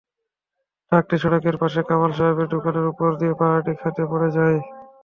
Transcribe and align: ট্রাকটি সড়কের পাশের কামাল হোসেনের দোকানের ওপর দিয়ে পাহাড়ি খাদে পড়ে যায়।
ট্রাকটি 0.87 1.15
সড়কের 1.21 1.55
পাশের 1.61 1.83
কামাল 1.89 2.11
হোসেনের 2.13 2.51
দোকানের 2.53 2.85
ওপর 2.91 3.09
দিয়ে 3.19 3.33
পাহাড়ি 3.39 3.73
খাদে 3.81 4.03
পড়ে 4.11 4.29
যায়। 4.37 4.57